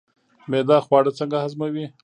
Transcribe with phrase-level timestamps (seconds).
[0.51, 1.85] معده خواړه څنګه هضموي